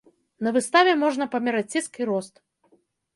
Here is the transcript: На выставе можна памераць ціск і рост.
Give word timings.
На 0.45 0.53
выставе 0.55 0.95
можна 1.03 1.27
памераць 1.33 1.71
ціск 1.75 1.99
і 2.01 2.09
рост. 2.11 2.43